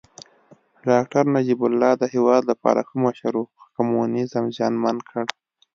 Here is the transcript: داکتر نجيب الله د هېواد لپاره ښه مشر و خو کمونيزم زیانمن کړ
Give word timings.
داکتر 0.89 1.23
نجيب 1.35 1.59
الله 1.69 1.91
د 1.97 2.03
هېواد 2.13 2.43
لپاره 2.51 2.79
ښه 2.87 2.95
مشر 3.05 3.33
و 3.39 3.43
خو 3.51 3.65
کمونيزم 3.75 4.45
زیانمن 4.55 4.97
کړ 5.09 5.23